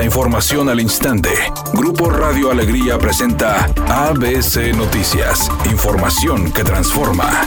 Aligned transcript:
La 0.00 0.06
información 0.06 0.70
al 0.70 0.80
instante. 0.80 1.28
Grupo 1.74 2.08
Radio 2.08 2.50
Alegría 2.50 2.96
presenta 2.96 3.66
ABC 3.86 4.74
Noticias. 4.74 5.50
Información 5.70 6.50
que 6.52 6.64
transforma. 6.64 7.46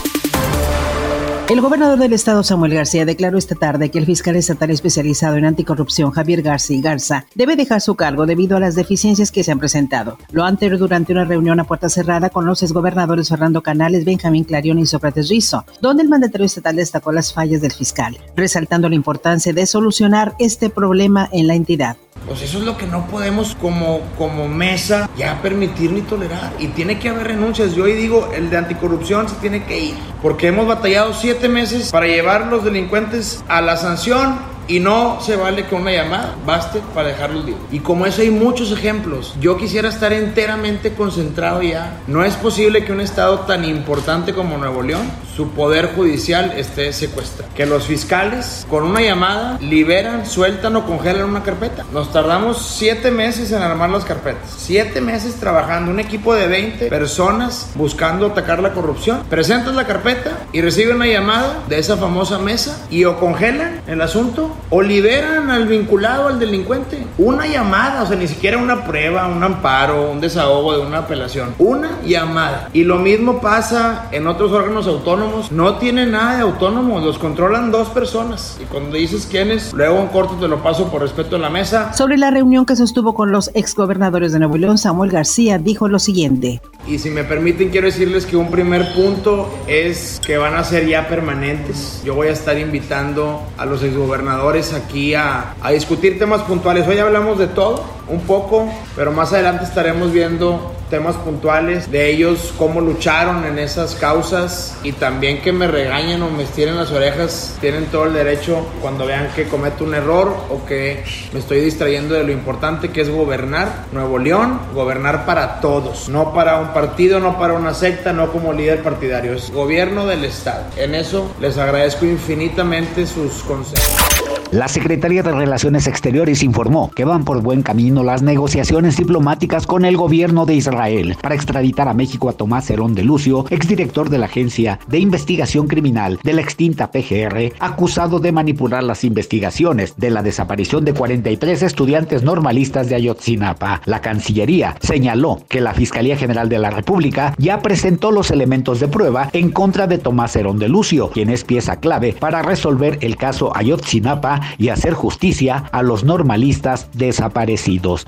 El 1.50 1.62
gobernador 1.62 1.97
del 1.97 2.13
estado 2.13 2.44
Samuel 2.44 2.76
García 2.76 3.05
declaró 3.05 3.39
esta 3.39 3.55
tarde 3.55 3.89
que 3.89 3.97
el 3.97 4.05
fiscal 4.05 4.36
estatal 4.36 4.70
especializado 4.70 5.38
en 5.38 5.46
anticorrupción 5.46 6.12
Javier 6.12 6.44
García 6.44 6.79
Garza 6.79 7.26
debe 7.33 7.55
dejar 7.55 7.81
su 7.81 7.96
cargo 7.96 8.28
debido 8.28 8.56
a 8.56 8.60
las 8.60 8.76
deficiencias 8.76 9.31
que 9.31 9.44
se 9.44 9.51
han 9.51 9.58
presentado. 9.58 10.20
Lo 10.31 10.44
anterior 10.44 10.78
durante 10.78 11.12
una 11.12 11.26
reunión 11.26 11.60
a 11.60 11.63
puerta 11.63 11.90
cerrada 11.90 12.29
con 12.29 12.46
los 12.46 12.62
exgobernadores 12.62 13.29
Fernando 13.29 13.63
Canales, 13.63 14.06
Benjamín 14.06 14.44
Clarion 14.44 14.78
y 14.78 14.85
Sócrates 14.85 15.28
Rizo, 15.29 15.65
donde 15.81 16.04
el 16.04 16.09
mandatario 16.09 16.45
estatal 16.45 16.76
destacó 16.76 17.12
las 17.12 17.34
fallas 17.34 17.62
del 17.62 17.72
fiscal, 17.72 18.16
resaltando 18.35 18.90
la 18.90 18.95
importancia 18.95 19.54
de 19.54 19.66
solucionar 19.66 20.35
este 20.38 20.70
problema 20.70 21.27
en 21.31 21.48
la 21.48 21.55
entidad. 21.55 21.98
Pues 22.27 22.41
eso 22.41 22.59
es 22.59 22.63
lo 22.63 22.77
que 22.77 22.88
no 22.88 23.07
podemos 23.07 23.55
como, 23.59 24.02
como 24.17 24.48
mesa 24.48 25.09
ya 25.17 25.41
permitir 25.41 25.91
ni 25.91 26.02
tolerar. 26.02 26.54
Y 26.58 26.67
tiene 26.67 26.98
que 26.98 27.09
haber 27.09 27.27
renuncias. 27.27 27.76
Yo 27.76 27.84
hoy 27.84 27.94
digo, 27.94 28.31
el 28.34 28.49
de 28.49 28.58
anticorrupción 28.58 29.27
se 29.27 29.35
tiene 29.35 29.66
que 29.66 29.80
ir. 29.80 29.95
Porque 30.21 30.48
hemos 30.48 30.68
batallado 30.68 31.13
siete 31.13 31.49
meses 31.49 31.91
para 31.91 32.07
llevar 32.07 32.48
los 32.48 32.63
delincuentes 32.63 33.44
a 33.49 33.62
la 33.62 33.76
sanción 33.76 34.52
y 34.67 34.80
no 34.80 35.20
se 35.22 35.35
vale 35.35 35.66
que 35.66 35.76
una 35.76 35.91
llamada 35.91 36.35
baste 36.45 36.81
para 36.94 37.09
dejarlos 37.09 37.45
libres. 37.45 37.63
Y 37.71 37.80
como 37.80 38.05
eso 38.05 38.21
hay 38.21 38.30
muchos 38.30 38.71
ejemplos. 38.71 39.35
Yo 39.40 39.58
quisiera 39.58 39.90
estar 39.90 40.13
enteramente 40.13 40.94
concentrado 40.94 41.62
ya. 41.62 41.99
No 42.08 42.23
es 42.23 42.35
posible 42.35 42.85
que 42.85 42.91
un 42.91 43.02
estado 43.02 43.40
tan 43.41 43.66
importante 43.66 44.34
como 44.34 44.57
Nuevo 44.57 44.81
León, 44.81 45.09
su 45.35 45.49
poder 45.49 45.94
judicial 45.95 46.54
esté 46.57 46.94
secuestrado. 46.94 47.52
Que 47.55 47.66
los 47.66 47.88
fiscales 47.88 48.66
con 48.70 48.84
una 48.84 49.02
llamada 49.02 49.57
liberan, 49.62 50.26
sueltan 50.26 50.76
o 50.76 50.85
congelan 50.85 51.30
una 51.30 51.43
carpeta. 51.43 51.85
Nos 51.91 52.12
tardamos 52.12 52.76
siete 52.77 53.12
meses 53.12 53.52
en 53.52 53.62
armar 53.62 53.90
las 53.90 54.05
carpetas. 54.05 54.54
Siete 54.57 55.02
meses 55.02 55.35
trabajando. 55.35 55.91
Un 55.91 55.99
equipo 55.99 56.34
de 56.34 56.48
20 56.48 56.88
personas 56.88 57.71
buscando 57.76 58.27
atacar 58.27 58.62
la 58.62 58.73
corrupción. 58.73 59.23
Presentas 59.29 59.76
la 59.76 59.85
carpeta 59.85 60.40
y 60.51 60.62
reciben 60.62 60.98
una 60.98 61.07
llamada 61.07 61.63
de 61.68 61.79
esa 61.79 61.98
famosa 61.98 62.38
mesa 62.38 62.85
y 62.90 63.05
o 63.05 63.20
congelan 63.20 63.82
el 63.88 64.01
asunto 64.01 64.52
o 64.69 64.81
liberan 64.81 65.49
al 65.49 65.67
vinculado, 65.67 66.27
al 66.27 66.39
delincuente. 66.39 67.05
Una 67.17 67.45
llamada, 67.45 68.03
o 68.03 68.05
sea, 68.05 68.15
ni 68.15 68.27
siquiera 68.27 68.57
una 68.57 68.85
prueba, 68.85 69.27
un 69.27 69.43
amparo, 69.43 70.11
un 70.11 70.19
desahogo 70.19 70.73
de 70.77 70.85
una 70.85 70.99
apelación. 70.99 71.53
Una 71.59 72.01
llamada. 72.03 72.69
Y 72.73 72.83
lo 72.83 72.97
mismo 72.97 73.39
pasa 73.39 74.07
en 74.11 74.27
otros 74.27 74.51
órganos 74.51 74.87
autónomos. 74.87 75.51
No 75.51 75.75
tiene 75.77 76.05
nada 76.05 76.37
de 76.37 76.41
autónomo, 76.41 76.99
los 76.99 77.17
controlan 77.17 77.71
dos 77.71 77.89
personas. 77.89 78.57
Y 78.61 78.65
cuando 78.65 78.97
dices 78.97 79.27
quiénes, 79.29 79.73
luego 79.73 79.99
en 79.99 80.07
corto 80.07 80.35
te 80.35 80.47
lo 80.47 80.63
paso 80.63 80.89
por 80.89 81.01
respeto 81.01 81.35
a 81.35 81.39
la 81.39 81.49
mesa. 81.49 81.93
Sobre 81.93 82.17
la 82.17 82.31
reunión 82.31 82.65
que 82.65 82.75
sostuvo 82.75 83.13
con 83.13 83.31
los 83.31 83.51
exgobernadores 83.53 84.31
de 84.31 84.39
Nuevo 84.39 84.57
León, 84.57 84.77
Samuel 84.77 85.11
García 85.11 85.57
dijo 85.57 85.88
lo 85.88 85.99
siguiente. 85.99 86.61
Y 86.85 86.99
si 86.99 87.09
me 87.09 87.23
permiten, 87.23 87.69
quiero 87.69 87.87
decirles 87.87 88.25
que 88.25 88.35
un 88.35 88.51
primer 88.51 88.93
punto 88.93 89.49
es 89.67 90.19
que 90.25 90.37
van 90.37 90.55
a 90.55 90.63
ser 90.65 90.85
ya 90.85 91.07
permanentes. 91.07 92.01
Yo 92.03 92.13
voy 92.13 92.27
a 92.27 92.31
estar 92.31 92.57
invitando 92.57 93.41
a 93.57 93.65
los 93.65 93.81
exgobernadores 93.83 94.73
aquí 94.73 95.13
a, 95.13 95.55
a 95.61 95.71
discutir 95.71 96.19
temas 96.19 96.41
puntuales. 96.41 96.85
Hoy 96.85 96.97
hablamos 96.97 97.39
de 97.39 97.47
todo, 97.47 97.85
un 98.09 98.19
poco, 98.21 98.67
pero 98.97 99.13
más 99.13 99.31
adelante 99.31 99.63
estaremos 99.63 100.11
viendo 100.11 100.73
temas 100.94 101.16
puntuales 101.16 101.89
de 101.91 102.11
ellos, 102.11 102.53
cómo 102.55 102.80
lucharon 102.80 103.45
en 103.45 103.58
esas 103.58 103.95
causas 103.95 104.77
y 104.83 104.91
también 104.91 105.41
que 105.41 105.52
me 105.52 105.67
regañen 105.67 106.22
o 106.22 106.30
me 106.30 106.44
estiren 106.44 106.75
las 106.77 106.91
orejas. 106.91 107.58
Tienen 107.59 107.88
todo 107.88 108.05
el 108.05 108.13
derecho 108.13 108.63
cuando 108.80 109.08
vean 109.08 109.30
que 109.35 109.45
cometo 109.45 109.85
un 109.85 109.95
error 109.95 110.38
o 110.52 110.63
que 110.67 111.03
me 111.33 111.39
estoy 111.39 111.61
distrayendo 111.61 112.13
de 112.13 112.23
lo 112.23 112.31
importante 112.31 112.89
que 112.89 113.02
es 113.02 113.09
gobernar 113.09 113.85
Nuevo 113.91 114.19
León, 114.19 114.59
gobernar 114.75 115.25
para 115.25 115.61
todos, 115.61 116.09
no 116.09 116.31
para 116.31 116.59
un 116.59 116.73
partido, 116.73 117.19
no 117.19 117.39
para 117.39 117.53
una 117.53 117.73
secta, 117.73 118.13
no 118.13 118.31
como 118.31 118.53
líder 118.53 118.83
partidario, 118.83 119.34
es 119.34 119.50
gobierno 119.50 120.06
del 120.06 120.23
Estado. 120.25 120.66
En 120.78 120.94
eso 120.94 121.34
les 121.41 121.57
agradezco 121.57 122.06
infinitamente 122.06 123.07
sus 123.07 123.41
consejos. 123.41 124.32
La 124.51 124.67
Secretaría 124.67 125.23
de 125.23 125.31
Relaciones 125.31 125.87
Exteriores 125.87 126.43
informó 126.43 126.91
que 126.91 127.05
van 127.05 127.25
por 127.25 127.41
buen 127.41 127.63
camino 127.63 128.03
las 128.03 128.21
negociaciones 128.21 128.97
diplomáticas 128.97 129.65
con 129.65 129.83
el 129.83 129.97
gobierno 129.97 130.45
de 130.45 130.53
Israel 130.53 131.17
para 131.21 131.33
extraditar 131.33 131.87
a 131.87 131.93
México 131.93 132.29
a 132.29 132.33
Tomás 132.33 132.69
Herón 132.69 132.93
de 132.93 133.03
Lucio, 133.03 133.45
exdirector 133.49 134.09
de 134.09 134.19
la 134.19 134.27
Agencia 134.27 134.79
de 134.87 134.99
Investigación 134.99 135.67
Criminal 135.67 136.19
de 136.21 136.33
la 136.33 136.41
extinta 136.41 136.91
PGR, 136.91 137.53
acusado 137.59 138.19
de 138.19 138.31
manipular 138.31 138.83
las 138.83 139.03
investigaciones 139.03 139.95
de 139.97 140.11
la 140.11 140.21
desaparición 140.21 140.85
de 140.85 140.93
43 140.93 141.63
estudiantes 141.63 142.21
normalistas 142.23 142.89
de 142.89 142.95
Ayotzinapa. 142.95 143.81
La 143.85 144.01
Cancillería 144.01 144.77
señaló 144.81 145.39
que 145.49 145.61
la 145.61 145.73
Fiscalía 145.73 146.15
General 146.15 146.47
de 146.47 146.59
la 146.59 146.69
República 146.69 147.33
ya 147.39 147.59
presentó 147.61 148.11
los 148.11 148.29
elementos 148.29 148.79
de 148.79 148.87
prueba 148.87 149.29
en 149.33 149.51
contra 149.51 149.87
de 149.87 149.97
Tomás 149.97 150.35
Herón 150.35 150.59
de 150.59 150.69
Lucio, 150.69 151.09
quien 151.09 151.29
es 151.29 151.43
pieza 151.43 151.77
clave 151.77 152.15
para 152.19 152.43
resolver 152.43 152.99
el 153.01 153.17
caso 153.17 153.55
Ayotzinapa 153.55 154.42
y 154.57 154.69
hacer 154.69 154.93
justicia 154.93 155.65
a 155.71 155.83
los 155.83 156.03
normalistas 156.03 156.87
desaparecidos. 156.93 158.05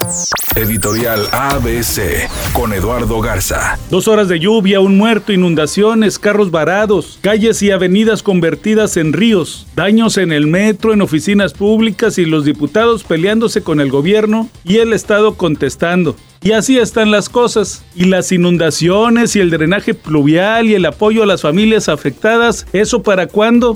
Editorial 0.56 1.28
ABC 1.32 2.30
con 2.54 2.72
Eduardo 2.72 3.20
Garza. 3.20 3.78
Dos 3.90 4.08
horas 4.08 4.30
de 4.30 4.40
lluvia, 4.40 4.80
un 4.80 4.98
muerto, 4.98 5.34
inundaciones, 5.34 6.18
carros 6.18 6.52
varados, 6.52 7.20
calles 7.22 7.62
y 7.62 7.72
avenidas 7.72 8.24
convertidas 8.24 8.98
en 8.98 9.14
ríos, 9.14 9.68
daños 9.76 10.18
en 10.18 10.32
el 10.32 10.48
metro, 10.48 10.94
en 10.94 11.02
oficinas 11.02 11.54
públicas 11.54 12.18
y 12.18 12.26
los 12.26 12.46
diputados 12.46 13.04
peleándose 13.04 13.64
con 13.64 13.80
el 13.82 13.90
gobierno 13.90 14.50
y 14.64 14.78
el 14.78 14.94
Estado 14.94 15.36
contestando. 15.36 16.16
Y 16.46 16.52
así 16.52 16.78
están 16.78 17.10
las 17.10 17.28
cosas. 17.28 17.82
Y 17.96 18.06
las 18.06 18.32
inundaciones 18.32 19.36
y 19.36 19.40
el 19.40 19.50
drenaje 19.50 19.96
pluvial 19.96 20.68
y 20.68 20.76
el 20.76 20.86
apoyo 20.86 21.24
a 21.24 21.26
las 21.26 21.42
familias 21.42 21.90
afectadas, 21.90 22.68
¿eso 22.72 23.02
para 23.02 23.26
cuándo? 23.26 23.74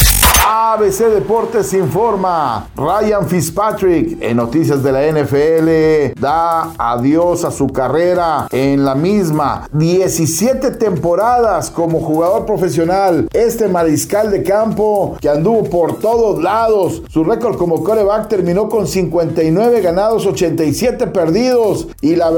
ABC 0.52 1.12
Deportes 1.14 1.74
informa. 1.74 2.70
Ryan 2.76 3.28
Fitzpatrick 3.28 4.18
en 4.22 4.38
noticias 4.38 4.82
de 4.82 4.92
la 4.92 5.06
NFL 5.12 6.20
da 6.20 6.74
adiós 6.78 7.44
a 7.44 7.52
su 7.52 7.68
carrera 7.68 8.48
en 8.52 8.84
la 8.84 8.96
misma. 8.96 9.68
17 9.74 10.72
temporadas 10.72 11.70
como 11.70 12.00
jugador 12.00 12.46
profesional. 12.46 13.28
Este 13.32 13.68
mariscal 13.68 14.32
de 14.32 14.42
campo 14.42 15.18
que 15.22 15.30
anduvo 15.30 15.66
por 15.66 16.00
todos 16.00 16.42
lados. 16.42 17.04
Su 17.10 17.24
récord 17.24 17.58
como 17.58 17.84
coreback 17.84 18.28
terminó 18.28 18.70
con 18.70 18.88
59 18.88 19.82
ganados, 19.82 20.26
87 20.26 21.08
perdidos. 21.08 21.88
Y 22.02 22.16
la 22.16 22.32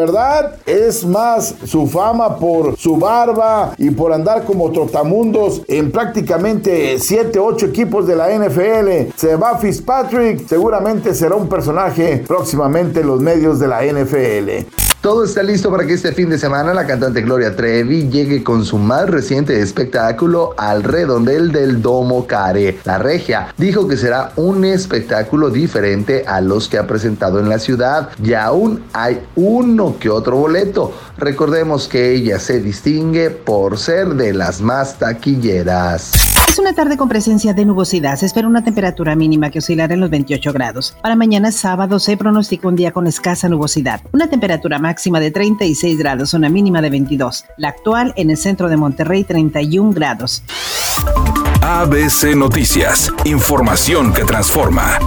es 0.66 1.06
más 1.06 1.56
su 1.66 1.88
fama 1.88 2.38
por 2.38 2.78
su 2.78 2.98
barba 2.98 3.74
y 3.78 3.92
por 3.92 4.14
andar 4.14 4.46
como 4.46 4.72
trotamundos 4.72 5.62
en 5.68 5.92
prácticamente 5.92 7.00
7, 7.00 7.40
8 7.40 7.66
equipos 7.68 8.08
de 8.08 8.16
la 8.16 8.30
NFL. 8.30 9.14
Se 9.16 9.36
va 9.36 9.58
Fitzpatrick, 9.58 10.48
seguramente 10.48 11.14
será 11.14 11.36
un 11.36 11.48
personaje 11.48 12.24
próximamente 12.28 13.02
en 13.02 13.08
los 13.08 13.20
medios 13.20 13.60
de 13.60 13.68
la 13.68 13.84
NFL. 13.84 14.81
Todo 15.02 15.24
está 15.24 15.42
listo 15.42 15.72
para 15.72 15.88
que 15.88 15.94
este 15.94 16.12
fin 16.12 16.30
de 16.30 16.38
semana 16.38 16.76
la 16.76 16.86
cantante 16.86 17.24
Gloria 17.24 17.56
Trevi 17.56 18.08
llegue 18.08 18.44
con 18.44 18.64
su 18.64 18.78
más 18.78 19.10
reciente 19.10 19.60
espectáculo 19.60 20.54
al 20.58 20.84
redondel 20.84 21.52
del 21.52 21.82
Domo 21.82 22.28
Care. 22.28 22.78
La 22.84 23.00
regia 23.00 23.52
dijo 23.58 23.88
que 23.88 23.98
será 23.98 24.32
un 24.36 24.64
espectáculo 24.64 25.50
diferente 25.50 26.24
a 26.28 26.40
los 26.40 26.70
que 26.70 26.78
ha 26.78 26.86
presentado 26.86 27.40
en 27.40 27.50
la 27.50 27.58
ciudad 27.58 28.10
y 28.24 28.34
aún 28.36 28.84
hay 28.94 29.26
uno 29.36 29.96
que 30.00 30.12
otro 30.12 30.38
boleto. 30.38 30.94
Recordemos 31.18 31.88
que 31.88 32.12
ella 32.12 32.38
se 32.38 32.60
distingue 32.60 33.32
por 33.32 33.80
ser 33.80 34.10
de 34.10 34.34
las 34.34 34.62
más 34.62 35.00
taquilleras. 35.00 36.31
Es 36.48 36.60
una 36.60 36.74
tarde 36.74 36.98
con 36.98 37.08
presencia 37.08 37.54
de 37.54 37.66
nubosidad. 37.66 38.18
Se 38.18 38.26
espera 38.26 38.48
una 38.48 38.64
temperatura 38.64 39.16
mínima 39.16 39.50
que 39.50 39.60
oscilará 39.60 39.94
en 39.94 40.02
los 40.02 40.10
28 40.10 40.54
grados. 40.54 40.96
Para 41.02 41.16
mañana 41.16 41.52
sábado 41.52 42.00
se 42.00 42.18
pronostica 42.18 42.68
un 42.68 42.76
día 42.76 42.92
con 42.92 43.08
escasa 43.08 43.48
nubosidad. 43.48 44.02
Una 44.12 44.28
temperatura 44.28 44.78
máxima 44.80 45.20
de 45.20 45.32
36 45.32 45.98
grados, 45.98 46.34
una 46.34 46.50
mínima 46.50 46.82
de 46.82 46.90
22. 46.90 47.46
La 47.58 47.70
actual 47.70 48.14
en 48.18 48.30
el 48.30 48.38
centro 48.38 48.70
de 48.70 48.78
Monterrey 48.78 49.24
31 49.24 49.92
grados. 49.92 50.44
ABC 51.62 52.36
Noticias. 52.36 53.12
Información 53.24 54.14
que 54.14 54.24
transforma. 54.24 55.00